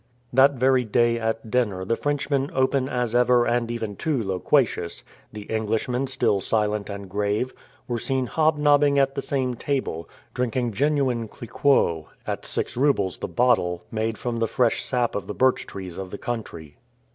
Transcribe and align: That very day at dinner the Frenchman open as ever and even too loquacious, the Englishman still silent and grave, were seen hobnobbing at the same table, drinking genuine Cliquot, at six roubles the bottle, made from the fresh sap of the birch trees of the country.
That 0.33 0.53
very 0.53 0.83
day 0.83 1.19
at 1.19 1.51
dinner 1.51 1.85
the 1.85 1.95
Frenchman 1.95 2.49
open 2.55 2.89
as 2.89 3.13
ever 3.13 3.45
and 3.45 3.69
even 3.69 3.95
too 3.95 4.23
loquacious, 4.23 5.03
the 5.31 5.43
Englishman 5.43 6.07
still 6.07 6.39
silent 6.39 6.89
and 6.89 7.07
grave, 7.07 7.53
were 7.87 7.99
seen 7.99 8.25
hobnobbing 8.25 8.97
at 8.97 9.13
the 9.13 9.21
same 9.21 9.53
table, 9.53 10.09
drinking 10.33 10.71
genuine 10.73 11.27
Cliquot, 11.27 12.05
at 12.25 12.47
six 12.47 12.75
roubles 12.75 13.19
the 13.19 13.27
bottle, 13.27 13.83
made 13.91 14.17
from 14.17 14.37
the 14.37 14.47
fresh 14.47 14.83
sap 14.83 15.13
of 15.13 15.27
the 15.27 15.35
birch 15.35 15.67
trees 15.67 15.99
of 15.99 16.09
the 16.09 16.17
country. 16.17 16.77